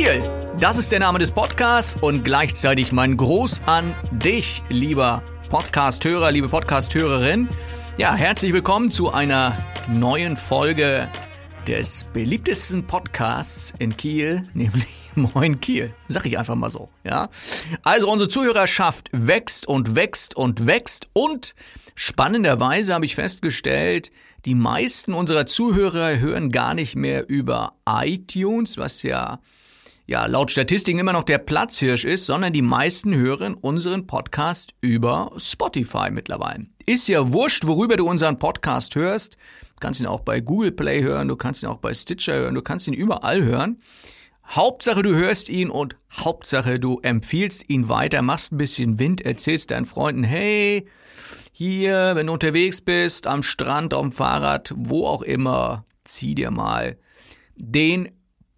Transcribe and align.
Kiel! 0.00 0.22
Das 0.58 0.78
ist 0.78 0.90
der 0.92 0.98
Name 0.98 1.18
des 1.18 1.30
Podcasts 1.30 1.94
und 2.00 2.24
gleichzeitig 2.24 2.90
mein 2.90 3.18
Gruß 3.18 3.60
an 3.66 3.94
dich, 4.12 4.62
lieber 4.70 5.22
Podcasthörer, 5.50 6.30
liebe 6.30 6.48
Podcasthörerin. 6.48 7.50
Ja, 7.98 8.14
herzlich 8.14 8.54
willkommen 8.54 8.90
zu 8.90 9.12
einer 9.12 9.58
neuen 9.92 10.38
Folge 10.38 11.06
des 11.66 12.04
beliebtesten 12.14 12.86
Podcasts 12.86 13.74
in 13.78 13.94
Kiel, 13.94 14.42
nämlich 14.54 14.88
Moin 15.16 15.60
Kiel. 15.60 15.92
Sag 16.08 16.24
ich 16.24 16.38
einfach 16.38 16.54
mal 16.54 16.70
so, 16.70 16.88
ja. 17.04 17.28
Also 17.84 18.10
unsere 18.10 18.30
Zuhörerschaft 18.30 19.10
wächst 19.12 19.68
und 19.68 19.96
wächst 19.96 20.34
und 20.34 20.66
wächst 20.66 21.08
und 21.12 21.54
spannenderweise 21.94 22.94
habe 22.94 23.04
ich 23.04 23.16
festgestellt, 23.16 24.12
die 24.46 24.54
meisten 24.54 25.12
unserer 25.12 25.44
Zuhörer 25.44 26.18
hören 26.18 26.48
gar 26.48 26.72
nicht 26.72 26.96
mehr 26.96 27.28
über 27.28 27.74
iTunes, 27.86 28.78
was 28.78 29.02
ja 29.02 29.40
ja, 30.10 30.26
laut 30.26 30.50
Statistiken 30.50 30.98
immer 30.98 31.12
noch 31.12 31.22
der 31.22 31.38
Platzhirsch 31.38 32.04
ist, 32.04 32.24
sondern 32.24 32.52
die 32.52 32.62
meisten 32.62 33.14
hören 33.14 33.54
unseren 33.54 34.08
Podcast 34.08 34.74
über 34.80 35.30
Spotify 35.36 36.10
mittlerweile. 36.10 36.66
Ist 36.84 37.06
ja 37.06 37.32
wurscht, 37.32 37.64
worüber 37.64 37.96
du 37.96 38.08
unseren 38.08 38.40
Podcast 38.40 38.96
hörst. 38.96 39.36
Du 39.36 39.76
kannst 39.78 40.00
ihn 40.00 40.08
auch 40.08 40.22
bei 40.22 40.40
Google 40.40 40.72
Play 40.72 41.00
hören, 41.00 41.28
du 41.28 41.36
kannst 41.36 41.62
ihn 41.62 41.68
auch 41.68 41.76
bei 41.76 41.94
Stitcher 41.94 42.34
hören, 42.34 42.56
du 42.56 42.62
kannst 42.62 42.88
ihn 42.88 42.92
überall 42.92 43.44
hören. 43.44 43.80
Hauptsache 44.48 45.04
du 45.04 45.14
hörst 45.14 45.48
ihn 45.48 45.70
und 45.70 45.94
Hauptsache 46.12 46.80
du 46.80 46.98
empfiehlst 47.04 47.70
ihn 47.70 47.88
weiter, 47.88 48.20
machst 48.20 48.50
ein 48.50 48.58
bisschen 48.58 48.98
Wind, 48.98 49.20
erzählst 49.20 49.70
deinen 49.70 49.86
Freunden, 49.86 50.24
hey, 50.24 50.88
hier, 51.52 52.16
wenn 52.16 52.26
du 52.26 52.32
unterwegs 52.32 52.80
bist, 52.80 53.28
am 53.28 53.44
Strand, 53.44 53.94
auf 53.94 54.02
dem 54.02 54.10
Fahrrad, 54.10 54.74
wo 54.76 55.06
auch 55.06 55.22
immer, 55.22 55.84
zieh 56.02 56.34
dir 56.34 56.50
mal 56.50 56.98
den 57.54 58.10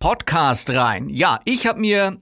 Podcast 0.02 0.70
rein. 0.70 1.10
Ja, 1.10 1.38
ich 1.44 1.68
habe 1.68 1.78
mir 1.78 2.20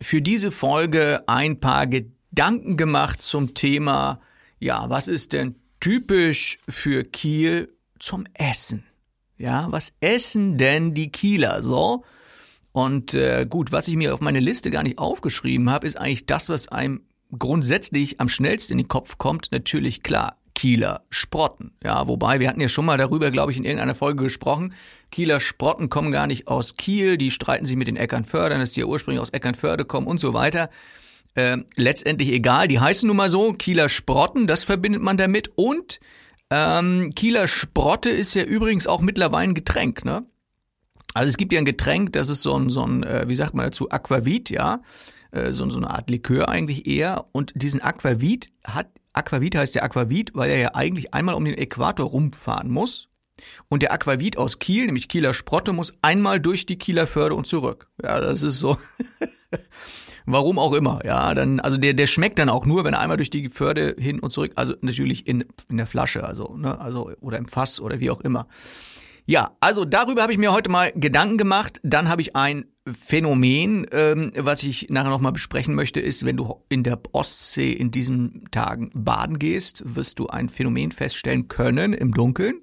für 0.00 0.22
diese 0.22 0.50
Folge 0.50 1.24
ein 1.26 1.60
paar 1.60 1.86
Gedanken 1.86 2.78
gemacht 2.78 3.20
zum 3.20 3.52
Thema, 3.52 4.22
ja, 4.60 4.88
was 4.88 5.06
ist 5.06 5.34
denn 5.34 5.56
typisch 5.78 6.58
für 6.66 7.04
Kiel 7.04 7.70
zum 7.98 8.24
Essen? 8.32 8.86
Ja, 9.36 9.70
was 9.70 9.92
essen 10.00 10.56
denn 10.56 10.94
die 10.94 11.12
Kieler 11.12 11.62
so? 11.62 12.02
Und 12.72 13.12
äh, 13.12 13.44
gut, 13.46 13.72
was 13.72 13.88
ich 13.88 13.96
mir 13.96 14.14
auf 14.14 14.22
meine 14.22 14.40
Liste 14.40 14.70
gar 14.70 14.82
nicht 14.82 14.96
aufgeschrieben 14.96 15.68
habe, 15.68 15.86
ist 15.86 15.98
eigentlich 15.98 16.24
das, 16.24 16.48
was 16.48 16.68
einem 16.68 17.02
grundsätzlich 17.38 18.22
am 18.22 18.30
schnellsten 18.30 18.72
in 18.72 18.78
den 18.78 18.88
Kopf 18.88 19.18
kommt, 19.18 19.52
natürlich 19.52 20.02
klar. 20.02 20.38
Kieler 20.54 21.04
Sprotten. 21.10 21.72
Ja, 21.84 22.08
wobei 22.08 22.40
wir 22.40 22.48
hatten 22.48 22.62
ja 22.62 22.70
schon 22.70 22.86
mal 22.86 22.96
darüber, 22.96 23.30
glaube 23.30 23.52
ich, 23.52 23.58
in 23.58 23.66
irgendeiner 23.66 23.94
Folge 23.94 24.24
gesprochen. 24.24 24.72
Kieler 25.10 25.40
Sprotten 25.40 25.88
kommen 25.88 26.10
gar 26.10 26.26
nicht 26.26 26.48
aus 26.48 26.76
Kiel, 26.76 27.16
die 27.16 27.30
streiten 27.30 27.66
sich 27.66 27.76
mit 27.76 27.88
den 27.88 27.96
Eckernfördern, 27.96 28.60
dass 28.60 28.72
die 28.72 28.80
ja 28.80 28.86
ursprünglich 28.86 29.22
aus 29.22 29.30
Eckernförde 29.30 29.84
kommen 29.84 30.06
und 30.06 30.18
so 30.18 30.34
weiter. 30.34 30.70
Äh, 31.34 31.58
letztendlich 31.76 32.30
egal, 32.30 32.68
die 32.68 32.80
heißen 32.80 33.06
nun 33.06 33.16
mal 33.16 33.28
so, 33.28 33.52
Kieler 33.52 33.88
Sprotten, 33.88 34.46
das 34.46 34.64
verbindet 34.64 35.02
man 35.02 35.16
damit 35.16 35.50
und 35.54 36.00
ähm, 36.50 37.12
Kieler 37.14 37.48
Sprotte 37.48 38.10
ist 38.10 38.34
ja 38.34 38.44
übrigens 38.44 38.86
auch 38.86 39.00
mittlerweile 39.00 39.50
ein 39.50 39.54
Getränk, 39.54 40.04
ne? 40.04 40.24
Also 41.14 41.28
es 41.28 41.38
gibt 41.38 41.52
ja 41.52 41.58
ein 41.58 41.64
Getränk, 41.64 42.12
das 42.12 42.28
ist 42.28 42.42
so 42.42 42.58
ein, 42.58 42.68
so 42.68 42.84
ein 42.84 43.02
äh, 43.02 43.24
wie 43.26 43.36
sagt 43.36 43.54
man 43.54 43.64
dazu, 43.64 43.90
Aquavit, 43.90 44.50
ja, 44.50 44.82
äh, 45.30 45.52
so, 45.52 45.68
so 45.70 45.78
eine 45.78 45.90
Art 45.90 46.10
Likör 46.10 46.48
eigentlich 46.48 46.86
eher. 46.86 47.26
Und 47.32 47.52
diesen 47.54 47.80
Aquavit 47.80 48.52
hat, 48.64 48.88
Aquavit 49.14 49.56
heißt 49.56 49.74
der 49.74 49.84
Aquavit, 49.84 50.32
weil 50.34 50.50
er 50.50 50.58
ja 50.58 50.74
eigentlich 50.74 51.14
einmal 51.14 51.34
um 51.34 51.44
den 51.44 51.56
Äquator 51.56 52.06
rumfahren 52.06 52.70
muss. 52.70 53.08
Und 53.68 53.82
der 53.82 53.92
Aquavit 53.92 54.38
aus 54.38 54.58
Kiel, 54.58 54.86
nämlich 54.86 55.08
Kieler 55.08 55.34
Sprotte, 55.34 55.72
muss 55.72 55.94
einmal 56.02 56.40
durch 56.40 56.66
die 56.66 56.78
Kieler 56.78 57.06
Förde 57.06 57.34
und 57.34 57.46
zurück. 57.46 57.88
Ja, 58.02 58.20
das 58.20 58.42
ist 58.42 58.58
so. 58.58 58.78
Warum 60.26 60.58
auch 60.58 60.72
immer, 60.72 61.00
ja, 61.04 61.34
dann, 61.34 61.60
also 61.60 61.76
der, 61.76 61.94
der 61.94 62.08
schmeckt 62.08 62.40
dann 62.40 62.48
auch 62.48 62.66
nur, 62.66 62.82
wenn 62.82 62.94
er 62.94 63.00
einmal 63.00 63.16
durch 63.16 63.30
die 63.30 63.48
Förde 63.48 63.94
hin 63.96 64.18
und 64.18 64.30
zurück, 64.30 64.50
also 64.56 64.74
natürlich 64.80 65.28
in, 65.28 65.44
in 65.68 65.76
der 65.76 65.86
Flasche, 65.86 66.24
also, 66.24 66.56
ne, 66.56 66.80
also, 66.80 67.12
oder 67.20 67.38
im 67.38 67.46
Fass 67.46 67.78
oder 67.78 68.00
wie 68.00 68.10
auch 68.10 68.20
immer. 68.20 68.48
Ja, 69.24 69.56
also 69.60 69.84
darüber 69.84 70.22
habe 70.22 70.32
ich 70.32 70.38
mir 70.38 70.52
heute 70.52 70.70
mal 70.70 70.92
Gedanken 70.94 71.38
gemacht. 71.38 71.80
Dann 71.82 72.08
habe 72.08 72.22
ich 72.22 72.34
ein 72.34 72.66
Phänomen, 72.86 73.86
ähm, 73.90 74.32
was 74.36 74.62
ich 74.62 74.88
nachher 74.90 75.10
nochmal 75.10 75.32
besprechen 75.32 75.74
möchte, 75.74 75.98
ist, 75.98 76.24
wenn 76.24 76.36
du 76.36 76.62
in 76.68 76.84
der 76.84 77.00
Ostsee 77.12 77.72
in 77.72 77.90
diesen 77.90 78.48
Tagen 78.52 78.90
baden 78.94 79.40
gehst, 79.40 79.82
wirst 79.84 80.20
du 80.20 80.28
ein 80.28 80.48
Phänomen 80.48 80.92
feststellen 80.92 81.48
können 81.48 81.92
im 81.92 82.14
Dunkeln. 82.14 82.62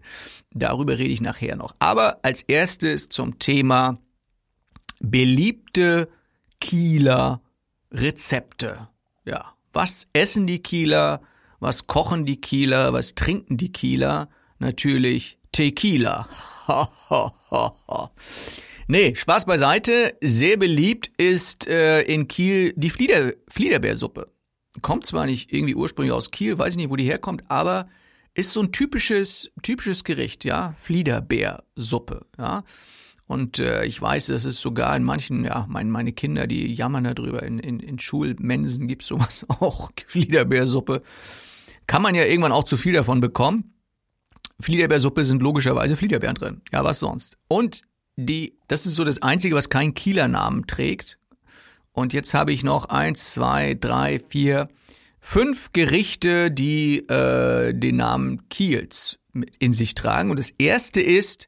Darüber 0.52 0.98
rede 0.98 1.10
ich 1.10 1.20
nachher 1.20 1.58
noch. 1.58 1.76
Aber 1.80 2.20
als 2.24 2.44
erstes 2.44 3.10
zum 3.10 3.40
Thema 3.40 4.00
beliebte 5.00 6.08
Kieler 6.62 7.42
Rezepte. 7.92 8.88
Ja, 9.26 9.54
was 9.74 10.08
essen 10.14 10.48
die 10.48 10.60
Kieler? 10.60 11.22
Was 11.60 11.88
kochen 11.88 12.26
die 12.26 12.40
Kieler? 12.40 12.94
Was 12.94 13.16
trinken 13.16 13.58
die 13.58 13.72
Kieler? 13.72 14.30
Natürlich 14.60 15.40
Tequila. 15.52 16.28
nee, 18.88 19.16
Spaß 19.16 19.46
beiseite. 19.46 20.18
Sehr 20.22 20.58
beliebt 20.58 21.12
ist 21.18 21.68
äh, 21.68 22.02
in 22.02 22.28
Kiel 22.28 22.74
die 22.76 22.90
Flieder, 22.90 23.34
Fliederbeersuppe. 23.50 24.32
Kommt 24.82 25.06
zwar 25.06 25.26
nicht 25.26 25.54
irgendwie 25.54 25.76
ursprünglich 25.76 26.14
aus 26.14 26.32
Kiel, 26.32 26.58
weiß 26.58 26.74
ich 26.74 26.78
nicht, 26.78 26.90
wo 26.90 26.96
die 26.96 27.06
herkommt, 27.06 27.44
aber 27.50 27.88
ist 28.34 28.52
so 28.52 28.62
ein 28.62 28.72
typisches, 28.72 29.52
typisches 29.62 30.04
Gericht, 30.04 30.44
ja. 30.44 30.74
Fliederbeersuppe, 30.78 32.26
ja. 32.38 32.64
Und 33.26 33.58
äh, 33.58 33.86
ich 33.86 34.02
weiß, 34.02 34.28
dass 34.28 34.46
es 34.46 34.60
sogar 34.60 34.96
in 34.96 35.04
manchen, 35.04 35.46
ja, 35.46 35.66
mein, 35.70 35.90
meine 35.90 36.12
Kinder, 36.12 36.46
die 36.46 36.74
jammern 36.74 37.04
darüber, 37.06 37.44
in, 37.44 37.58
in, 37.58 37.80
in 37.80 37.98
Schulmensen 37.98 38.88
gibt's 38.88 39.08
sowas 39.08 39.46
auch, 39.48 39.92
Fliederbeersuppe. 40.08 41.02
Kann 41.88 42.02
man 42.02 42.16
ja 42.16 42.26
irgendwann 42.26 42.52
auch 42.52 42.66
zu 42.66 42.78
viel 42.78 42.94
davon 42.94 43.22
bekommen. 43.22 43.74
Fliederbeersuppe 44.60 45.24
sind 45.24 45.42
logischerweise 45.42 45.96
Fliederbeeren 45.96 46.36
drin. 46.36 46.62
Ja, 46.72 46.84
was 46.84 47.00
sonst? 47.00 47.38
Und 47.48 47.82
die, 48.16 48.58
das 48.68 48.86
ist 48.86 48.96
so 48.96 49.04
das 49.04 49.22
Einzige, 49.22 49.56
was 49.56 49.70
keinen 49.70 49.94
Kieler 49.94 50.28
Namen 50.28 50.68
trägt. 50.68 51.18
Und 51.92 52.14
jetzt 52.14 52.34
habe 52.34 52.52
ich 52.52 52.64
noch 52.64 52.86
eins, 52.86 53.34
zwei, 53.34 53.76
drei, 53.76 54.20
vier, 54.30 54.70
fünf 55.20 55.72
Gerichte, 55.74 56.52
die 56.52 57.00
äh, 57.08 57.74
den 57.74 57.98
Namen 57.98 58.50
Kiels 58.50 59.20
in 59.60 59.74
sich 59.74 59.96
tragen. 59.96 60.32
Und 60.32 60.38
das 60.38 60.52
erste 60.58 61.02
ist 61.02 61.48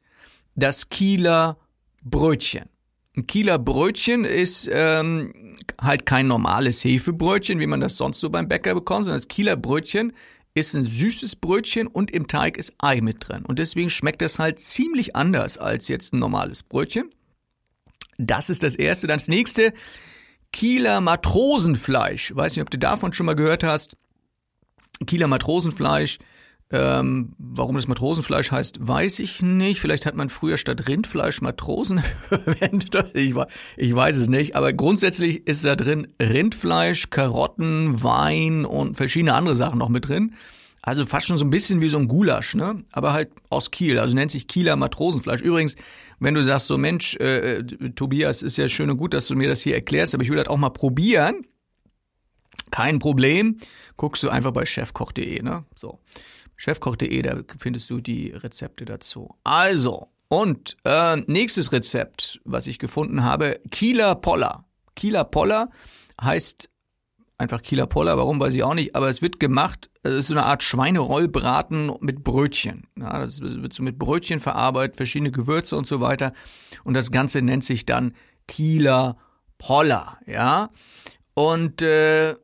das 0.54 0.88
Kieler 0.88 1.58
Brötchen. 2.02 2.68
Ein 3.16 3.26
Kieler 3.26 3.58
Brötchen 3.58 4.24
ist 4.24 4.68
ähm, 4.72 5.56
halt 5.80 6.06
kein 6.06 6.26
normales 6.26 6.84
Hefebrötchen, 6.84 7.58
wie 7.58 7.66
man 7.66 7.80
das 7.80 7.96
sonst 7.96 8.20
so 8.20 8.30
beim 8.30 8.46
Bäcker 8.48 8.74
bekommt, 8.74 9.06
sondern 9.06 9.20
das 9.20 9.28
Kieler 9.28 9.56
Brötchen 9.56 10.12
ist 10.56 10.74
ein 10.74 10.84
süßes 10.84 11.36
Brötchen 11.36 11.86
und 11.86 12.10
im 12.10 12.28
Teig 12.28 12.56
ist 12.56 12.72
Ei 12.78 13.02
mit 13.02 13.28
drin. 13.28 13.44
Und 13.44 13.58
deswegen 13.58 13.90
schmeckt 13.90 14.22
das 14.22 14.38
halt 14.38 14.58
ziemlich 14.58 15.14
anders 15.14 15.58
als 15.58 15.86
jetzt 15.88 16.14
ein 16.14 16.18
normales 16.18 16.62
Brötchen. 16.62 17.10
Das 18.16 18.48
ist 18.48 18.62
das 18.62 18.74
erste. 18.74 19.06
Dann 19.06 19.18
das 19.18 19.28
nächste, 19.28 19.74
Kieler 20.52 21.02
Matrosenfleisch. 21.02 22.34
Weiß 22.34 22.56
nicht, 22.56 22.62
ob 22.62 22.70
du 22.70 22.78
davon 22.78 23.12
schon 23.12 23.26
mal 23.26 23.36
gehört 23.36 23.64
hast. 23.64 23.98
Kieler 25.06 25.26
Matrosenfleisch. 25.26 26.18
Ähm, 26.70 27.32
warum 27.38 27.76
das 27.76 27.86
Matrosenfleisch 27.86 28.50
heißt, 28.50 28.78
weiß 28.80 29.20
ich 29.20 29.40
nicht. 29.40 29.80
Vielleicht 29.80 30.04
hat 30.04 30.16
man 30.16 30.28
früher 30.30 30.58
statt 30.58 30.88
Rindfleisch 30.88 31.40
Matrosen 31.40 32.02
verwendet. 32.28 33.14
Ich, 33.14 33.34
ich 33.76 33.94
weiß 33.94 34.16
es 34.16 34.28
nicht. 34.28 34.56
Aber 34.56 34.72
grundsätzlich 34.72 35.46
ist 35.46 35.64
da 35.64 35.76
drin 35.76 36.08
Rindfleisch, 36.20 37.10
Karotten, 37.10 38.02
Wein 38.02 38.64
und 38.64 38.96
verschiedene 38.96 39.34
andere 39.34 39.54
Sachen 39.54 39.78
noch 39.78 39.88
mit 39.88 40.08
drin. 40.08 40.34
Also 40.82 41.06
fast 41.06 41.28
schon 41.28 41.38
so 41.38 41.44
ein 41.44 41.50
bisschen 41.50 41.82
wie 41.82 41.88
so 41.88 41.98
ein 41.98 42.08
Gulasch, 42.08 42.54
ne? 42.54 42.84
Aber 42.92 43.12
halt 43.12 43.30
aus 43.48 43.70
Kiel. 43.70 43.98
Also 43.98 44.16
nennt 44.16 44.32
sich 44.32 44.48
Kieler 44.48 44.74
Matrosenfleisch. 44.76 45.42
Übrigens, 45.42 45.76
wenn 46.18 46.34
du 46.34 46.42
sagst 46.42 46.66
so, 46.66 46.78
Mensch, 46.78 47.14
äh, 47.16 47.62
Tobias, 47.62 48.42
ist 48.42 48.56
ja 48.56 48.68
schön 48.68 48.90
und 48.90 48.96
gut, 48.96 49.14
dass 49.14 49.26
du 49.28 49.36
mir 49.36 49.48
das 49.48 49.60
hier 49.60 49.74
erklärst, 49.74 50.14
aber 50.14 50.24
ich 50.24 50.30
will 50.30 50.36
das 50.36 50.48
auch 50.48 50.56
mal 50.56 50.70
probieren. 50.70 51.46
Kein 52.72 52.98
Problem. 52.98 53.58
Guckst 53.96 54.22
du 54.24 54.28
einfach 54.28 54.50
bei 54.50 54.64
chefkoch.de, 54.64 55.42
ne? 55.42 55.64
So 55.76 56.00
chefkoch.de, 56.56 57.22
da 57.22 57.40
findest 57.58 57.90
du 57.90 58.00
die 58.00 58.30
Rezepte 58.30 58.84
dazu. 58.84 59.34
Also, 59.44 60.08
und 60.28 60.76
äh, 60.84 61.16
nächstes 61.26 61.72
Rezept, 61.72 62.40
was 62.44 62.66
ich 62.66 62.78
gefunden 62.78 63.22
habe, 63.22 63.60
Kieler 63.70 64.14
Poller. 64.14 64.64
Kieler 64.94 65.24
Poller 65.24 65.70
heißt 66.20 66.70
einfach 67.38 67.62
Kieler 67.62 67.86
Poller, 67.86 68.16
warum 68.16 68.40
weiß 68.40 68.54
ich 68.54 68.62
auch 68.62 68.74
nicht, 68.74 68.96
aber 68.96 69.10
es 69.10 69.22
wird 69.22 69.38
gemacht, 69.38 69.90
es 70.02 70.14
ist 70.14 70.26
so 70.28 70.34
eine 70.34 70.46
Art 70.46 70.62
Schweinerollbraten 70.62 71.92
mit 72.00 72.24
Brötchen. 72.24 72.88
Ja, 72.98 73.18
das 73.18 73.40
wird 73.40 73.72
so 73.72 73.82
mit 73.82 73.98
Brötchen 73.98 74.40
verarbeitet, 74.40 74.96
verschiedene 74.96 75.30
Gewürze 75.30 75.76
und 75.76 75.86
so 75.86 76.00
weiter. 76.00 76.32
Und 76.84 76.94
das 76.94 77.10
Ganze 77.10 77.42
nennt 77.42 77.64
sich 77.64 77.84
dann 77.84 78.14
Kieler 78.48 79.18
Poller, 79.58 80.18
ja. 80.26 80.70
Und 81.34 81.82
äh, 81.82 82.34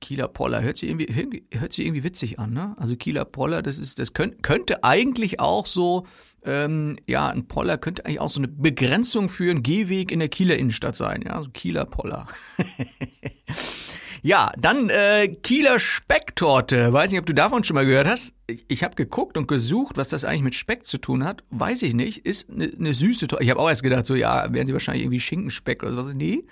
Kieler 0.00 0.28
Poller 0.28 0.62
hört 0.62 0.76
sich 0.76 0.88
irgendwie 0.88 1.42
hört 1.52 1.72
sich 1.72 1.84
irgendwie 1.84 2.04
witzig 2.04 2.38
an, 2.38 2.52
ne? 2.52 2.74
Also 2.78 2.96
Kieler 2.96 3.24
Poller, 3.24 3.62
das 3.62 3.78
ist 3.78 3.98
das 3.98 4.12
könnt, 4.12 4.42
könnte 4.42 4.84
eigentlich 4.84 5.40
auch 5.40 5.66
so 5.66 6.06
Ähm, 6.44 6.96
ja, 7.06 7.28
ein 7.28 7.48
Poller 7.48 7.78
könnte 7.78 8.06
eigentlich 8.06 8.20
auch 8.20 8.28
so 8.28 8.38
eine 8.38 8.46
Begrenzung 8.46 9.28
für 9.28 9.50
einen 9.50 9.64
Gehweg 9.64 10.12
in 10.12 10.20
der 10.20 10.28
Kieler 10.28 10.56
Innenstadt 10.56 10.94
sein. 10.94 11.22
Ja, 11.26 11.42
so 11.42 11.50
Kieler 11.50 11.84
Poller. 11.84 12.28
ja, 14.22 14.52
dann 14.56 14.88
äh, 14.88 15.28
Kieler 15.28 15.80
Specktorte. 15.80 16.92
Weiß 16.92 17.10
nicht, 17.10 17.18
ob 17.18 17.26
du 17.26 17.34
davon 17.34 17.64
schon 17.64 17.74
mal 17.74 17.84
gehört 17.84 18.06
hast. 18.06 18.34
Ich, 18.46 18.64
ich 18.68 18.84
habe 18.84 18.94
geguckt 18.94 19.36
und 19.36 19.48
gesucht, 19.48 19.96
was 19.96 20.08
das 20.08 20.24
eigentlich 20.24 20.42
mit 20.42 20.54
Speck 20.54 20.86
zu 20.86 20.98
tun 20.98 21.24
hat. 21.24 21.42
Weiß 21.50 21.82
ich 21.82 21.92
nicht. 21.92 22.24
Ist 22.24 22.48
eine 22.48 22.70
ne 22.76 22.94
süße 22.94 23.26
Torte. 23.26 23.44
Ich 23.44 23.50
habe 23.50 23.60
auch 23.60 23.68
erst 23.68 23.82
gedacht, 23.82 24.06
so 24.06 24.14
ja, 24.14 24.52
werden 24.52 24.68
sie 24.68 24.72
wahrscheinlich 24.72 25.02
irgendwie 25.02 25.20
Schinkenspeck 25.20 25.82
oder 25.82 25.92
sowas. 25.92 26.14
Nee, 26.14 26.44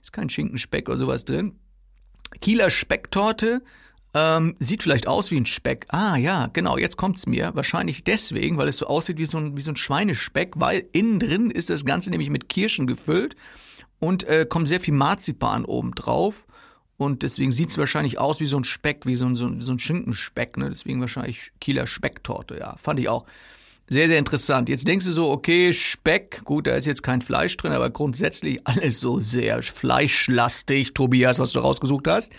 ist 0.00 0.12
kein 0.12 0.30
Schinkenspeck 0.30 0.88
oder 0.88 0.98
sowas 0.98 1.24
drin. 1.24 1.58
Kieler 2.40 2.70
Specktorte 2.70 3.62
ähm, 4.14 4.54
sieht 4.60 4.82
vielleicht 4.82 5.08
aus 5.08 5.30
wie 5.30 5.36
ein 5.36 5.46
Speck. 5.46 5.86
Ah 5.88 6.16
ja, 6.16 6.48
genau, 6.52 6.78
jetzt 6.78 6.96
kommt's 6.96 7.26
mir. 7.26 7.50
Wahrscheinlich 7.54 8.04
deswegen, 8.04 8.56
weil 8.56 8.68
es 8.68 8.76
so 8.76 8.86
aussieht 8.86 9.18
wie 9.18 9.26
so 9.26 9.38
ein, 9.38 9.56
wie 9.56 9.60
so 9.60 9.72
ein 9.72 9.76
Schweinespeck, 9.76 10.52
weil 10.56 10.86
innen 10.92 11.18
drin 11.18 11.50
ist 11.50 11.70
das 11.70 11.84
Ganze 11.84 12.10
nämlich 12.10 12.30
mit 12.30 12.48
Kirschen 12.48 12.86
gefüllt 12.86 13.34
und 13.98 14.24
äh, 14.24 14.46
kommt 14.48 14.68
sehr 14.68 14.80
viel 14.80 14.94
Marzipan 14.94 15.64
oben 15.64 15.94
drauf. 15.94 16.46
Und 16.96 17.24
deswegen 17.24 17.50
sieht's 17.50 17.76
wahrscheinlich 17.76 18.18
aus 18.20 18.38
wie 18.38 18.46
so 18.46 18.56
ein 18.56 18.62
Speck, 18.62 19.04
wie 19.04 19.16
so 19.16 19.26
ein, 19.26 19.34
so 19.34 19.46
ein, 19.46 19.60
so 19.60 19.72
ein 19.72 19.80
Schinkenspeck. 19.80 20.56
Ne? 20.56 20.68
Deswegen 20.68 21.00
wahrscheinlich 21.00 21.50
Kieler 21.60 21.88
Specktorte, 21.88 22.56
ja. 22.56 22.76
Fand 22.76 23.00
ich 23.00 23.08
auch 23.08 23.26
sehr, 23.88 24.08
sehr 24.08 24.18
interessant. 24.18 24.68
Jetzt 24.68 24.88
denkst 24.88 25.04
du 25.04 25.12
so, 25.12 25.30
okay, 25.30 25.72
Speck, 25.72 26.42
gut, 26.44 26.66
da 26.66 26.74
ist 26.74 26.86
jetzt 26.86 27.02
kein 27.02 27.20
Fleisch 27.20 27.56
drin, 27.56 27.72
aber 27.72 27.90
grundsätzlich 27.90 28.60
alles 28.66 29.00
so 29.00 29.20
sehr 29.20 29.62
fleischlastig, 29.62 30.94
Tobias, 30.94 31.38
was 31.38 31.52
du 31.52 31.60
rausgesucht 31.60 32.08
hast. 32.08 32.32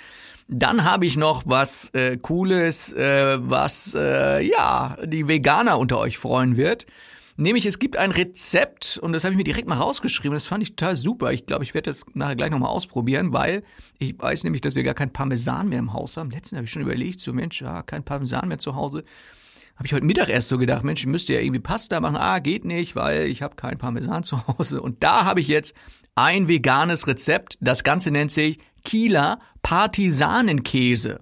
Dann 0.48 0.84
habe 0.84 1.06
ich 1.06 1.18
noch 1.18 1.44
was 1.46 1.90
äh, 1.94 2.18
Cooles, 2.18 2.94
äh, 2.94 3.38
was 3.40 3.96
äh, 4.00 4.42
ja 4.48 4.98
die 5.04 5.28
Veganer 5.28 5.80
unter 5.80 5.98
euch 6.00 6.20
freuen 6.20 6.56
wird. 6.56 6.86
Nämlich, 7.38 7.66
es 7.66 7.80
gibt 7.80 7.98
ein 7.98 8.12
Rezept 8.12 8.98
und 9.02 9.12
das 9.12 9.26
habe 9.26 9.34
ich 9.34 9.38
mir 9.38 9.44
direkt 9.44 9.68
mal 9.68 9.78
rausgeschrieben. 9.78 10.34
Das 10.36 10.48
fand 10.48 10.64
ich 10.64 10.76
total 10.76 10.96
super. 10.96 11.34
Ich 11.34 11.46
glaube, 11.46 11.64
ich 11.64 11.74
werde 11.74 11.92
das 11.92 12.06
nachher 12.14 12.38
gleich 12.38 12.52
nochmal 12.52 12.70
ausprobieren, 12.70 13.34
weil 13.34 13.64
ich 14.00 14.18
weiß 14.18 14.46
nämlich, 14.46 14.62
dass 14.62 14.76
wir 14.76 14.84
gar 14.84 14.94
kein 14.94 15.12
Parmesan 15.12 15.68
mehr 15.68 15.80
im 15.80 15.92
Haus 15.92 16.16
haben. 16.16 16.32
Letztens 16.32 16.58
habe 16.58 16.66
ich 16.66 16.72
schon 16.72 16.84
überlegt, 16.84 17.20
so 17.20 17.34
Mensch, 17.34 17.62
ja, 17.62 17.82
kein 17.82 18.04
Parmesan 18.04 18.48
mehr 18.48 18.60
zu 18.60 18.76
Hause. 18.76 19.04
Habe 19.76 19.88
ich 19.88 19.94
heute 19.94 20.06
Mittag 20.06 20.30
erst 20.30 20.48
so 20.48 20.58
gedacht, 20.58 20.84
Mensch, 20.84 21.02
ich 21.02 21.08
müsste 21.08 21.34
ja 21.34 21.40
irgendwie 21.40 21.60
Pasta 21.60 22.00
machen. 22.00 22.18
Ah, 22.18 22.40
geht 22.40 22.64
nicht, 22.64 22.96
weil 22.96 23.28
ich 23.28 23.42
habe 23.42 23.56
kein 23.56 23.78
Parmesan 23.78 24.24
zu 24.24 24.48
Hause. 24.48 24.82
Und 24.82 25.04
da 25.04 25.26
habe 25.26 25.42
ich 25.42 25.48
jetzt 25.48 25.76
ein 26.16 26.48
veganes 26.48 27.08
Rezept. 27.08 27.58
Das 27.60 27.84
Ganze 27.84 28.12
nennt 28.12 28.32
sich 28.32 28.60
Kieler 28.86 29.40
Partisanenkäse. 29.62 31.20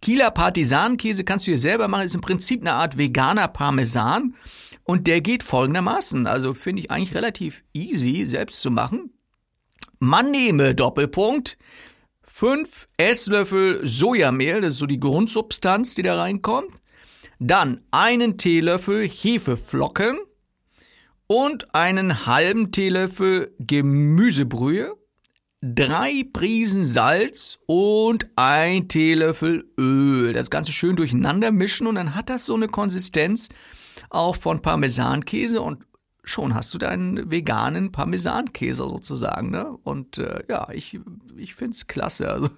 Kieler 0.00 0.32
Partisanenkäse 0.32 1.22
kannst 1.22 1.46
du 1.46 1.52
dir 1.52 1.58
selber 1.58 1.86
machen, 1.86 2.04
ist 2.04 2.14
im 2.14 2.20
Prinzip 2.20 2.60
eine 2.60 2.74
Art 2.74 2.98
veganer 2.98 3.46
Parmesan 3.48 4.34
und 4.84 5.06
der 5.06 5.20
geht 5.20 5.44
folgendermaßen, 5.44 6.26
also 6.26 6.54
finde 6.54 6.80
ich 6.80 6.90
eigentlich 6.90 7.14
relativ 7.14 7.62
easy 7.72 8.24
selbst 8.26 8.60
zu 8.60 8.70
machen. 8.70 9.12
Man 10.00 10.32
nehme 10.32 10.74
Doppelpunkt 10.74 11.56
fünf 12.22 12.88
Esslöffel 12.96 13.80
Sojamehl, 13.84 14.60
das 14.60 14.72
ist 14.72 14.78
so 14.80 14.86
die 14.86 14.98
Grundsubstanz, 14.98 15.94
die 15.94 16.02
da 16.02 16.16
reinkommt, 16.16 16.72
dann 17.46 17.80
einen 17.90 18.38
Teelöffel 18.38 19.08
Hefeflocken 19.08 20.18
und 21.26 21.74
einen 21.74 22.26
halben 22.26 22.72
Teelöffel 22.72 23.54
Gemüsebrühe 23.58 24.96
drei 25.62 26.24
Prisen 26.32 26.84
Salz 26.84 27.60
und 27.66 28.28
ein 28.34 28.88
Teelöffel 28.88 29.64
Öl. 29.78 30.32
Das 30.32 30.50
Ganze 30.50 30.72
schön 30.72 30.96
durcheinander 30.96 31.52
mischen 31.52 31.86
und 31.86 31.94
dann 31.94 32.14
hat 32.14 32.30
das 32.30 32.46
so 32.46 32.54
eine 32.54 32.68
Konsistenz 32.68 33.48
auch 34.10 34.36
von 34.36 34.60
Parmesankäse 34.60 35.62
und 35.62 35.84
schon 36.24 36.54
hast 36.54 36.72
du 36.72 36.78
deinen 36.78 37.30
veganen 37.30 37.90
Parmesankäse 37.90 38.82
sozusagen. 38.82 39.50
Ne? 39.50 39.76
Und 39.82 40.18
äh, 40.18 40.44
ja, 40.48 40.68
ich, 40.72 41.00
ich 41.36 41.54
finde 41.54 41.74
es 41.74 41.86
klasse. 41.86 42.30
Also 42.30 42.48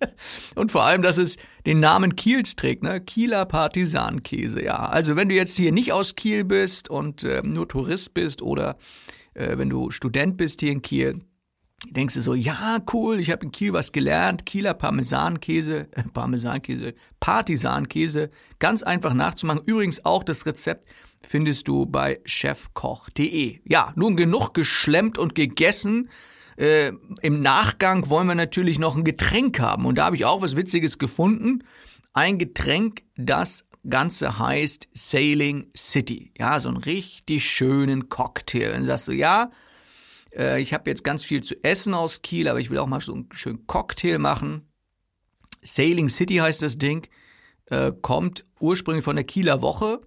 und 0.54 0.70
vor 0.70 0.84
allem, 0.84 1.02
dass 1.02 1.18
es 1.18 1.36
den 1.66 1.80
Namen 1.80 2.16
Kiels 2.16 2.54
trägt, 2.54 2.82
ne? 2.82 3.00
Kieler 3.00 3.44
Partisankäse. 3.44 4.62
Ja, 4.62 4.86
also 4.86 5.16
wenn 5.16 5.28
du 5.28 5.34
jetzt 5.34 5.56
hier 5.56 5.72
nicht 5.72 5.92
aus 5.92 6.14
Kiel 6.14 6.44
bist 6.44 6.88
und 6.88 7.24
äh, 7.24 7.42
nur 7.42 7.68
Tourist 7.68 8.14
bist 8.14 8.40
oder 8.40 8.76
äh, 9.34 9.58
wenn 9.58 9.68
du 9.68 9.90
Student 9.90 10.36
bist 10.36 10.60
hier 10.60 10.72
in 10.72 10.82
Kiel, 10.82 11.20
denkst 11.86 12.14
du 12.14 12.20
so, 12.22 12.34
ja, 12.34 12.78
cool, 12.92 13.20
ich 13.20 13.30
habe 13.30 13.44
in 13.44 13.52
Kiel 13.52 13.72
was 13.72 13.92
gelernt, 13.92 14.46
Kieler 14.46 14.74
Parmesankäse, 14.74 15.88
äh, 15.92 16.02
Parmesankäse, 16.12 16.94
Partisankäse, 17.20 18.30
ganz 18.58 18.82
einfach 18.82 19.14
nachzumachen. 19.14 19.62
Übrigens 19.64 20.04
auch 20.04 20.24
das 20.24 20.46
Rezept 20.46 20.86
findest 21.26 21.68
du 21.68 21.86
bei 21.86 22.20
chefkoch.de. 22.24 23.60
Ja, 23.64 23.92
nun 23.96 24.16
genug 24.16 24.54
geschlemmt 24.54 25.18
und 25.18 25.34
gegessen. 25.34 26.10
Äh, 26.56 26.92
Im 27.22 27.40
Nachgang 27.40 28.10
wollen 28.10 28.26
wir 28.26 28.34
natürlich 28.34 28.78
noch 28.78 28.96
ein 28.96 29.04
Getränk 29.04 29.60
haben 29.60 29.86
und 29.86 29.98
da 29.98 30.06
habe 30.06 30.16
ich 30.16 30.24
auch 30.24 30.42
was 30.42 30.56
Witziges 30.56 30.98
gefunden. 30.98 31.64
Ein 32.12 32.38
Getränk, 32.38 33.02
das 33.16 33.66
Ganze 33.88 34.38
heißt 34.38 34.88
Sailing 34.92 35.70
City. 35.76 36.32
Ja, 36.36 36.58
so 36.58 36.68
einen 36.68 36.78
richtig 36.78 37.44
schönen 37.44 38.08
Cocktail. 38.08 38.72
Dann 38.72 38.84
sagst 38.84 39.06
du, 39.06 39.12
ja, 39.12 39.50
äh, 40.34 40.60
ich 40.60 40.74
habe 40.74 40.90
jetzt 40.90 41.04
ganz 41.04 41.24
viel 41.24 41.42
zu 41.42 41.54
essen 41.62 41.94
aus 41.94 42.22
Kiel, 42.22 42.48
aber 42.48 42.60
ich 42.60 42.70
will 42.70 42.78
auch 42.78 42.86
mal 42.86 43.00
so 43.00 43.14
einen 43.14 43.28
schönen 43.32 43.66
Cocktail 43.66 44.18
machen. 44.18 44.68
Sailing 45.62 46.08
City 46.08 46.36
heißt 46.36 46.62
das 46.62 46.78
Ding, 46.78 47.08
äh, 47.66 47.92
kommt 48.02 48.44
ursprünglich 48.60 49.04
von 49.04 49.16
der 49.16 49.24
Kieler 49.24 49.62
Woche. 49.62 50.00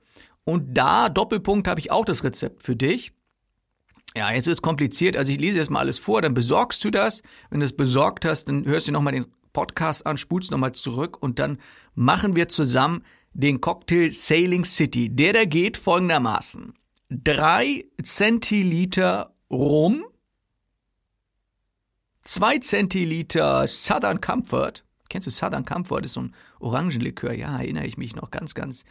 Und 0.44 0.76
da, 0.76 1.10
Doppelpunkt, 1.10 1.68
habe 1.68 1.80
ich 1.80 1.92
auch 1.92 2.06
das 2.06 2.24
Rezept 2.24 2.64
für 2.64 2.76
dich. 2.76 3.14
Ja, 4.16 4.32
jetzt 4.32 4.48
wird 4.48 4.58
es 4.58 4.62
kompliziert. 4.62 5.16
Also 5.16 5.32
ich 5.32 5.40
lese 5.40 5.58
jetzt 5.58 5.70
mal 5.70 5.80
alles 5.80 6.00
vor, 6.00 6.22
dann 6.22 6.34
besorgst 6.34 6.84
du 6.84 6.92
das. 6.92 7.22
Wenn 7.50 7.60
du 7.60 7.66
es 7.66 7.76
besorgt 7.76 8.26
hast, 8.26 8.46
dann 8.46 8.66
hörst 8.66 8.88
du 8.88 8.92
nochmal 8.92 9.14
den 9.14 9.28
Podcast 9.54 10.06
an, 10.06 10.18
spulst 10.18 10.52
nochmal 10.52 10.74
zurück 10.74 11.22
und 11.22 11.40
dann 11.40 11.60
machen 11.94 12.36
wir 12.36 12.50
zusammen 12.50 13.04
den 13.34 13.62
Cocktail 13.62 14.12
Sailing 14.12 14.66
City. 14.66 15.10
Der 15.10 15.34
da 15.34 15.46
geht 15.46 15.78
folgendermaßen. 15.78 16.74
Drei 17.10 17.86
Zentiliter 18.02 19.36
Rum, 19.50 20.06
2 22.32 22.60
Zentiliter 22.60 23.68
Southern 23.68 24.22
Comfort. 24.22 24.86
Kennst 25.10 25.28
du 25.28 25.32
Southern 25.32 25.66
Comfort? 25.66 26.00
Das 26.00 26.12
ist 26.12 26.14
so 26.14 26.22
ein 26.22 26.34
Orangenlikör. 26.62 27.34
Ja, 27.34 27.58
erinnere 27.58 27.86
ich 27.86 27.98
mich 27.98 28.16
noch 28.16 28.32
ganz, 28.32 28.56
ganz 28.56 28.86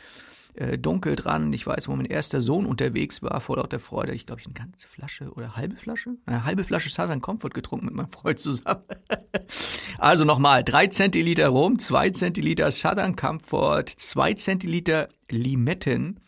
äh, 0.52 0.76
dunkel 0.76 1.16
dran. 1.16 1.50
Ich 1.54 1.66
weiß, 1.66 1.88
wo 1.88 1.96
mein 1.96 2.04
erster 2.04 2.42
Sohn 2.42 2.66
unterwegs 2.66 3.22
war, 3.22 3.40
vor 3.40 3.56
lauter 3.56 3.80
Freude. 3.80 4.12
Ich 4.12 4.26
glaube, 4.26 4.42
ich 4.42 4.46
eine 4.46 4.52
ganze 4.52 4.86
Flasche 4.88 5.32
oder 5.32 5.56
halbe 5.56 5.76
Flasche? 5.76 6.18
Eine 6.26 6.44
halbe 6.44 6.64
Flasche 6.64 6.90
Southern 6.90 7.22
Comfort 7.22 7.54
getrunken 7.54 7.86
mit 7.86 7.94
meinem 7.94 8.10
Freund 8.10 8.38
zusammen. 8.38 8.84
also 9.98 10.26
nochmal, 10.26 10.62
3 10.62 10.88
Zentiliter 10.88 11.48
Rum, 11.48 11.78
2 11.78 12.10
Zentiliter 12.10 12.70
Southern 12.70 13.16
Comfort, 13.16 13.86
2 13.86 14.34
Zentiliter 14.34 15.08
Limetten, 15.30 16.20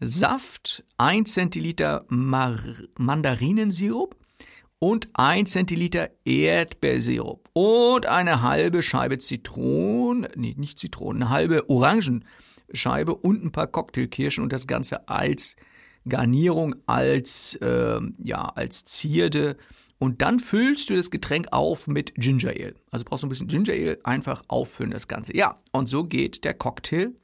Saft, 0.00 0.82
1 0.96 1.30
Zentiliter 1.30 2.06
Mar 2.08 2.58
Mandarinensirup, 2.96 4.16
und 4.84 5.08
ein 5.14 5.46
Zentiliter 5.46 6.10
Erdbeersirup 6.26 7.48
und 7.54 8.04
eine 8.04 8.42
halbe 8.42 8.82
Scheibe 8.82 9.16
Zitronen, 9.16 10.28
nee, 10.36 10.54
nicht 10.58 10.78
Zitronen, 10.78 11.22
eine 11.22 11.30
halbe 11.30 11.70
Orangenscheibe 11.70 13.14
und 13.14 13.42
ein 13.42 13.50
paar 13.50 13.66
Cocktailkirschen 13.66 14.44
und 14.44 14.52
das 14.52 14.66
Ganze 14.66 15.08
als 15.08 15.56
Garnierung, 16.06 16.76
als, 16.84 17.54
äh, 17.62 17.98
ja, 18.22 18.42
als 18.42 18.84
Zierde. 18.84 19.56
Und 19.98 20.20
dann 20.20 20.38
füllst 20.38 20.90
du 20.90 20.96
das 20.96 21.10
Getränk 21.10 21.46
auf 21.50 21.86
mit 21.86 22.14
Ginger 22.16 22.50
Ale. 22.50 22.74
Also 22.90 23.06
brauchst 23.06 23.22
du 23.22 23.26
ein 23.26 23.30
bisschen 23.30 23.48
Ginger 23.48 23.72
Ale, 23.72 23.98
einfach 24.04 24.42
auffüllen 24.48 24.90
das 24.90 25.08
Ganze. 25.08 25.34
Ja, 25.34 25.62
und 25.72 25.88
so 25.88 26.04
geht 26.04 26.44
der 26.44 26.52
Cocktail 26.52 27.14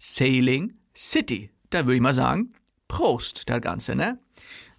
Sailing 0.00 0.74
City. 0.92 1.50
Da 1.70 1.86
würde 1.86 1.94
ich 1.94 2.02
mal 2.02 2.12
sagen, 2.12 2.52
Prost, 2.88 3.48
das 3.48 3.60
Ganze, 3.60 3.94
ne? 3.94 4.18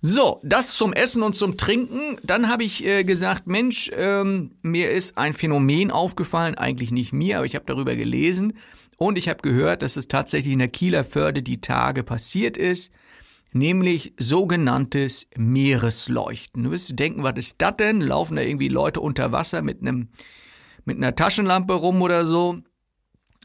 So, 0.01 0.39
das 0.43 0.73
zum 0.75 0.93
Essen 0.93 1.23
und 1.23 1.35
zum 1.35 1.57
Trinken. 1.57 2.17
Dann 2.23 2.49
habe 2.49 2.63
ich 2.63 2.85
äh, 2.85 3.03
gesagt, 3.03 3.47
Mensch, 3.47 3.89
ähm, 3.93 4.51
mir 4.61 4.91
ist 4.91 5.17
ein 5.17 5.33
Phänomen 5.33 5.89
aufgefallen, 5.89 6.55
eigentlich 6.55 6.91
nicht 6.91 7.13
mir, 7.13 7.37
aber 7.37 7.45
ich 7.47 7.55
habe 7.55 7.65
darüber 7.65 7.95
gelesen 7.95 8.53
und 8.97 9.17
ich 9.17 9.27
habe 9.27 9.41
gehört, 9.41 9.81
dass 9.81 9.95
es 9.95 10.07
tatsächlich 10.07 10.53
in 10.53 10.59
der 10.59 10.67
Kieler 10.67 11.03
Förde 11.03 11.41
die 11.41 11.61
Tage 11.61 12.03
passiert 12.03 12.57
ist, 12.57 12.91
nämlich 13.53 14.13
sogenanntes 14.19 15.27
Meeresleuchten. 15.35 16.63
Du 16.63 16.71
wirst 16.71 16.97
denken, 16.97 17.23
was 17.23 17.37
ist 17.37 17.55
das 17.57 17.77
denn? 17.77 18.01
Laufen 18.01 18.35
da 18.35 18.43
irgendwie 18.43 18.69
Leute 18.69 19.01
unter 19.01 19.31
Wasser 19.31 19.63
mit 19.63 19.81
einem 19.81 20.09
mit 20.85 20.97
einer 20.97 21.15
Taschenlampe 21.15 21.73
rum 21.73 22.01
oder 22.01 22.23
so? 22.23 22.59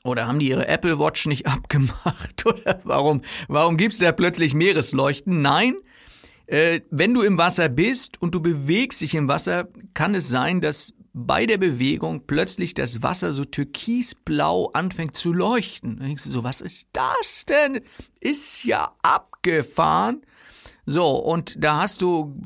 Oder 0.04 0.26
haben 0.26 0.38
die 0.38 0.48
ihre 0.48 0.68
Apple 0.68 0.98
Watch 0.98 1.26
nicht 1.26 1.46
abgemacht? 1.46 2.44
Oder 2.46 2.80
warum, 2.84 3.22
warum 3.48 3.76
gibt's 3.76 3.98
da 3.98 4.12
plötzlich 4.12 4.54
Meeresleuchten? 4.54 5.42
Nein, 5.42 5.74
wenn 6.46 7.14
du 7.14 7.22
im 7.22 7.38
Wasser 7.38 7.68
bist 7.68 8.20
und 8.20 8.34
du 8.34 8.40
bewegst 8.40 9.00
dich 9.00 9.14
im 9.14 9.28
Wasser, 9.28 9.68
kann 9.94 10.14
es 10.14 10.28
sein, 10.28 10.60
dass 10.60 10.94
bei 11.14 11.46
der 11.46 11.58
Bewegung 11.58 12.26
plötzlich 12.26 12.74
das 12.74 13.02
Wasser 13.02 13.32
so 13.32 13.44
türkisblau 13.44 14.70
anfängt 14.72 15.14
zu 15.14 15.32
leuchten. 15.32 15.98
Dann 15.98 16.06
denkst 16.06 16.24
du 16.24 16.30
so, 16.30 16.42
was 16.42 16.60
ist 16.60 16.88
das 16.92 17.44
denn? 17.44 17.80
Ist 18.20 18.64
ja 18.64 18.92
abgefahren. 19.02 20.22
So, 20.86 21.16
und 21.16 21.62
da 21.62 21.82
hast 21.82 22.02
du 22.02 22.40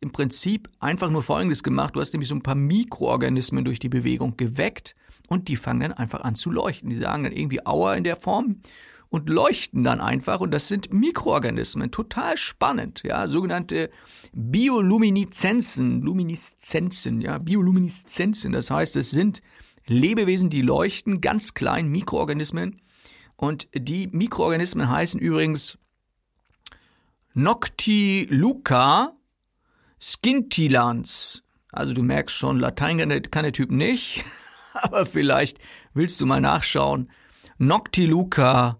im 0.00 0.10
Prinzip 0.10 0.68
einfach 0.80 1.10
nur 1.10 1.22
Folgendes 1.22 1.62
gemacht. 1.62 1.94
Du 1.94 2.00
hast 2.00 2.12
nämlich 2.12 2.28
so 2.28 2.34
ein 2.34 2.42
paar 2.42 2.56
Mikroorganismen 2.56 3.64
durch 3.64 3.78
die 3.78 3.88
Bewegung 3.88 4.36
geweckt 4.36 4.96
und 5.28 5.46
die 5.48 5.56
fangen 5.56 5.80
dann 5.80 5.92
einfach 5.92 6.22
an 6.22 6.34
zu 6.34 6.50
leuchten. 6.50 6.90
Die 6.90 6.96
sagen 6.96 7.22
dann 7.22 7.32
irgendwie 7.32 7.64
Aua 7.64 7.94
in 7.94 8.04
der 8.04 8.16
Form 8.16 8.56
und 9.12 9.28
leuchten 9.28 9.84
dann 9.84 10.00
einfach 10.00 10.40
und 10.40 10.52
das 10.52 10.68
sind 10.68 10.90
Mikroorganismen, 10.90 11.90
total 11.90 12.38
spannend, 12.38 13.02
ja, 13.04 13.28
sogenannte 13.28 13.90
Biolumineszenzen, 14.32 16.00
Lumineszenzen, 16.00 17.20
ja, 17.20 17.36
Biolumineszenzen, 17.36 18.52
das 18.52 18.70
heißt, 18.70 18.96
es 18.96 19.10
sind 19.10 19.42
Lebewesen, 19.86 20.48
die 20.48 20.62
leuchten, 20.62 21.20
ganz 21.20 21.52
klein 21.52 21.88
Mikroorganismen 21.88 22.80
und 23.36 23.68
die 23.74 24.06
Mikroorganismen 24.06 24.88
heißen 24.88 25.20
übrigens 25.20 25.76
Noctiluca 27.34 29.12
scintillans. 30.00 31.42
Also 31.70 31.92
du 31.92 32.02
merkst 32.02 32.34
schon, 32.34 32.58
Latein 32.58 32.96
kann 33.30 33.44
der 33.44 33.52
Typ 33.52 33.70
nicht, 33.72 34.24
aber 34.72 35.04
vielleicht 35.04 35.58
willst 35.92 36.18
du 36.18 36.24
mal 36.24 36.40
nachschauen. 36.40 37.10
Noctiluca 37.58 38.78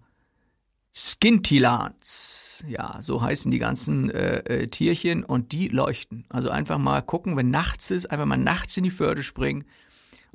Scintillans. 0.93 2.63
Ja, 2.67 3.01
so 3.01 3.21
heißen 3.21 3.49
die 3.49 3.57
ganzen 3.57 4.11
äh, 4.11 4.37
äh, 4.39 4.67
Tierchen 4.67 5.23
und 5.23 5.51
die 5.51 5.67
leuchten. 5.67 6.25
Also 6.29 6.49
einfach 6.49 6.77
mal 6.77 7.01
gucken, 7.01 7.35
wenn 7.35 7.49
nachts 7.49 7.89
ist, 7.89 8.11
einfach 8.11 8.27
mal 8.27 8.37
nachts 8.37 8.77
in 8.77 8.83
die 8.83 8.91
Förde 8.91 9.23
springen, 9.23 9.65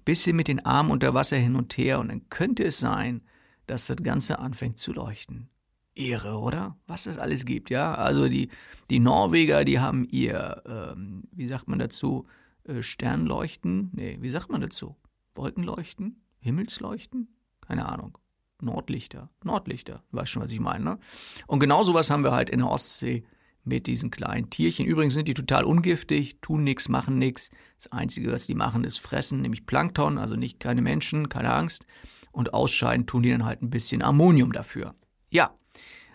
bisschen 0.05 0.35
mit 0.35 0.49
den 0.49 0.65
Armen 0.67 0.91
unter 0.91 1.15
Wasser 1.15 1.37
hin 1.37 1.55
und 1.55 1.79
her 1.79 2.01
und 2.01 2.09
dann 2.09 2.29
könnte 2.29 2.65
es 2.65 2.79
sein, 2.79 3.23
dass 3.67 3.87
das 3.87 3.99
Ganze 3.99 4.41
anfängt 4.41 4.79
zu 4.79 4.93
leuchten. 4.93 5.49
Ehre, 5.95 6.39
oder? 6.39 6.77
Was 6.87 7.07
es 7.07 7.19
alles 7.19 7.45
gibt, 7.45 7.71
ja. 7.71 7.95
Also 7.95 8.29
die, 8.29 8.49
die 8.91 9.01
Norweger, 9.01 9.65
die 9.65 9.79
haben 9.79 10.07
ihr, 10.11 10.63
ähm, 10.67 11.25
wie 11.33 11.47
sagt 11.47 11.69
man 11.69 11.79
dazu, 11.79 12.27
äh, 12.65 12.83
Sternleuchten? 12.83 13.91
Nee, 13.93 14.19
wie 14.21 14.29
sagt 14.29 14.51
man 14.51 14.61
dazu? 14.61 14.97
Wolkenleuchten? 15.35 16.23
Himmelsleuchten? 16.41 17.29
Keine 17.61 17.89
Ahnung. 17.89 18.19
Nordlichter. 18.61 19.31
Nordlichter. 19.45 20.03
Weißt 20.11 20.31
schon, 20.31 20.43
was 20.43 20.53
ich 20.53 20.61
meine, 20.61 20.85
ne? 20.85 20.99
Und 21.47 21.61
genau 21.61 21.85
sowas 21.85 22.11
haben 22.11 22.25
wir 22.25 22.33
halt 22.33 22.51
in 22.51 22.59
der 22.59 22.69
Ostsee 22.69 23.25
mit 23.65 23.87
diesen 23.87 24.11
kleinen 24.11 24.51
Tierchen. 24.51 24.87
Übrigens 24.87 25.15
sind 25.15 25.29
die 25.29 25.35
total 25.35 25.65
ungiftig, 25.65 26.41
tun 26.41 26.65
nichts, 26.65 26.89
machen 26.89 27.19
nichts. 27.19 27.51
Das 27.77 27.93
Einzige, 27.93 28.33
was 28.33 28.47
die 28.47 28.55
machen, 28.55 28.85
ist 28.85 28.99
fressen, 28.99 29.41
nämlich 29.43 29.67
Plankton, 29.67 30.19
also 30.19 30.37
nicht 30.37 30.59
keine 30.59 30.83
Menschen, 30.83 31.29
keine 31.29 31.53
Angst. 31.53 31.87
Und 32.33 32.55
ausscheiden 32.55 33.07
tun 33.07 33.23
die 33.23 33.31
dann 33.31 33.45
halt 33.45 33.63
ein 33.63 33.71
bisschen 33.71 34.03
Ammonium 34.03 34.53
dafür. 34.53 34.95
Ja, 35.31 35.55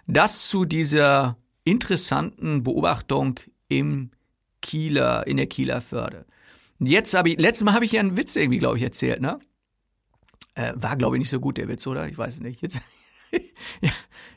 das 0.07 0.47
zu 0.47 0.65
dieser 0.65 1.37
interessanten 1.63 2.63
Beobachtung 2.63 3.39
im 3.67 4.11
Kieler, 4.61 5.27
in 5.27 5.37
der 5.37 5.47
Kieler 5.47 5.81
Förde. 5.81 6.25
Jetzt 6.79 7.13
habe 7.13 7.29
ich, 7.29 7.39
letztes 7.39 7.63
Mal 7.63 7.73
habe 7.73 7.85
ich 7.85 7.93
ja 7.93 7.99
einen 7.99 8.17
Witz 8.17 8.35
irgendwie, 8.35 8.59
glaube 8.59 8.77
ich, 8.77 8.83
erzählt, 8.83 9.21
ne? 9.21 9.39
Äh, 10.55 10.73
war, 10.75 10.95
glaube 10.95 11.15
ich, 11.15 11.19
nicht 11.19 11.29
so 11.29 11.39
gut, 11.39 11.57
der 11.57 11.67
Witz, 11.67 11.85
oder? 11.87 12.07
Ich 12.07 12.17
weiß 12.17 12.35
es 12.35 12.41
nicht. 12.41 12.61
Jetzt, 12.61 12.79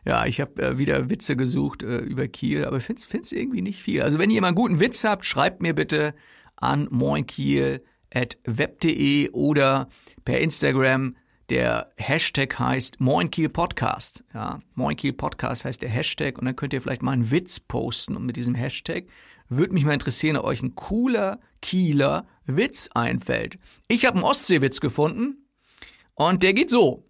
ja, 0.04 0.26
ich 0.26 0.40
habe 0.40 0.62
äh, 0.62 0.78
wieder 0.78 1.10
Witze 1.10 1.36
gesucht 1.36 1.82
äh, 1.82 1.98
über 1.98 2.28
Kiel, 2.28 2.64
aber 2.64 2.80
finde 2.80 3.02
es 3.20 3.32
irgendwie 3.32 3.62
nicht 3.62 3.82
viel. 3.82 4.02
Also 4.02 4.18
wenn 4.18 4.30
ihr 4.30 4.40
mal 4.40 4.48
einen 4.48 4.56
guten 4.56 4.80
Witz 4.80 5.04
habt, 5.04 5.24
schreibt 5.24 5.62
mir 5.62 5.74
bitte 5.74 6.14
an 6.56 6.88
moinkiel.web.de 6.90 9.30
oder 9.30 9.88
per 10.24 10.40
Instagram. 10.40 11.16
Der 11.48 11.92
Hashtag 11.96 12.58
heißt 12.58 12.98
Moinkiel 12.98 13.48
Podcast. 13.48 14.24
Ja, 14.34 14.60
Moinkiel 14.74 15.12
Podcast 15.12 15.64
heißt 15.64 15.80
der 15.80 15.90
Hashtag 15.90 16.38
und 16.38 16.46
dann 16.46 16.56
könnt 16.56 16.72
ihr 16.72 16.80
vielleicht 16.80 17.02
mal 17.02 17.12
einen 17.12 17.30
Witz 17.30 17.60
posten 17.60 18.16
und 18.16 18.26
mit 18.26 18.36
diesem 18.36 18.56
Hashtag 18.56 19.04
würde 19.48 19.74
mich 19.74 19.84
mal 19.84 19.92
interessieren, 19.92 20.36
ob 20.36 20.44
euch 20.44 20.60
ein 20.62 20.74
cooler 20.74 21.38
Kieler 21.62 22.26
Witz 22.46 22.90
einfällt. 22.94 23.60
Ich 23.86 24.06
habe 24.06 24.16
einen 24.16 24.24
Ostseewitz 24.24 24.80
gefunden, 24.80 25.45
und 26.16 26.42
der 26.42 26.52
geht 26.52 26.70
so. 26.70 27.04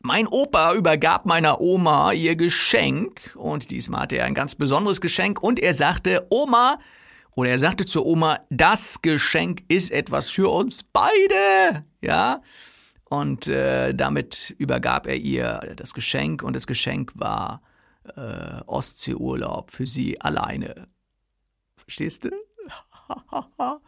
Mein 0.00 0.26
Opa 0.26 0.74
übergab 0.74 1.26
meiner 1.26 1.60
Oma 1.60 2.12
ihr 2.12 2.36
Geschenk 2.36 3.34
und 3.36 3.70
diesmal 3.70 4.02
hatte 4.02 4.18
er 4.18 4.26
ein 4.26 4.34
ganz 4.34 4.54
besonderes 4.54 5.00
Geschenk 5.00 5.42
und 5.42 5.58
er 5.58 5.74
sagte, 5.74 6.26
Oma, 6.30 6.78
oder 7.34 7.50
er 7.50 7.58
sagte 7.58 7.84
zur 7.84 8.06
Oma, 8.06 8.40
das 8.50 9.00
Geschenk 9.02 9.62
ist 9.68 9.90
etwas 9.90 10.28
für 10.28 10.50
uns 10.50 10.82
beide, 10.82 11.84
ja. 12.00 12.42
Und 13.04 13.48
äh, 13.48 13.94
damit 13.94 14.54
übergab 14.58 15.06
er 15.06 15.16
ihr 15.16 15.74
das 15.76 15.94
Geschenk 15.94 16.42
und 16.42 16.54
das 16.54 16.66
Geschenk 16.66 17.12
war 17.14 17.62
äh, 18.16 18.60
Ostseeurlaub 18.66 19.70
für 19.70 19.86
sie 19.86 20.20
alleine. 20.20 20.88
Verstehst 21.76 22.24
du? 22.24 22.30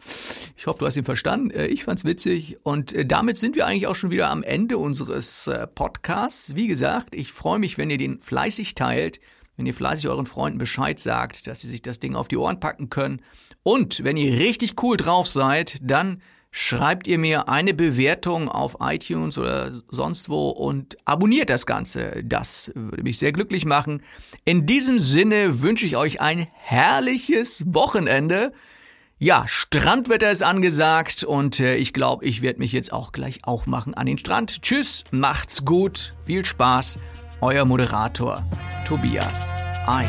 ich 0.56 0.66
hoffe, 0.66 0.78
du 0.80 0.86
hast 0.86 0.96
ihn 0.96 1.04
verstanden. 1.04 1.50
Äh, 1.50 1.66
ich 1.66 1.84
fand's 1.84 2.04
witzig. 2.04 2.58
Und 2.62 2.92
äh, 2.92 3.04
damit 3.04 3.38
sind 3.38 3.56
wir 3.56 3.66
eigentlich 3.66 3.86
auch 3.86 3.94
schon 3.94 4.10
wieder 4.10 4.30
am 4.30 4.42
Ende 4.42 4.78
unseres 4.78 5.46
äh, 5.46 5.66
Podcasts. 5.66 6.54
Wie 6.54 6.66
gesagt, 6.66 7.14
ich 7.14 7.32
freue 7.32 7.58
mich, 7.58 7.78
wenn 7.78 7.90
ihr 7.90 7.98
den 7.98 8.20
fleißig 8.20 8.74
teilt, 8.74 9.20
wenn 9.56 9.66
ihr 9.66 9.74
fleißig 9.74 10.08
euren 10.08 10.26
Freunden 10.26 10.58
Bescheid 10.58 10.98
sagt, 10.98 11.46
dass 11.46 11.60
sie 11.60 11.68
sich 11.68 11.82
das 11.82 12.00
Ding 12.00 12.16
auf 12.16 12.28
die 12.28 12.36
Ohren 12.36 12.60
packen 12.60 12.90
können. 12.90 13.20
Und 13.62 14.04
wenn 14.04 14.16
ihr 14.16 14.38
richtig 14.38 14.82
cool 14.82 14.96
drauf 14.96 15.26
seid, 15.26 15.78
dann 15.82 16.22
schreibt 16.50 17.06
ihr 17.06 17.18
mir 17.18 17.48
eine 17.48 17.74
Bewertung 17.74 18.48
auf 18.48 18.78
iTunes 18.80 19.38
oder 19.38 19.70
sonst 19.88 20.28
wo 20.28 20.48
und 20.48 20.96
abonniert 21.04 21.50
das 21.50 21.66
Ganze. 21.66 22.22
Das 22.24 22.72
würde 22.74 23.02
mich 23.02 23.18
sehr 23.18 23.32
glücklich 23.32 23.64
machen. 23.64 24.02
In 24.44 24.66
diesem 24.66 24.98
Sinne 24.98 25.62
wünsche 25.62 25.86
ich 25.86 25.96
euch 25.96 26.20
ein 26.20 26.48
herrliches 26.52 27.64
Wochenende. 27.68 28.52
Ja, 29.22 29.44
Strandwetter 29.46 30.30
ist 30.30 30.42
angesagt 30.42 31.24
und 31.24 31.60
äh, 31.60 31.76
ich 31.76 31.92
glaube, 31.92 32.24
ich 32.24 32.40
werde 32.40 32.58
mich 32.58 32.72
jetzt 32.72 32.90
auch 32.90 33.12
gleich 33.12 33.44
aufmachen 33.44 33.92
an 33.92 34.06
den 34.06 34.16
Strand. 34.16 34.62
Tschüss, 34.62 35.04
macht's 35.10 35.66
gut, 35.66 36.14
viel 36.24 36.42
Spaß. 36.42 36.98
Euer 37.42 37.66
Moderator 37.66 38.42
Tobias 38.86 39.52
Ein. 39.86 40.08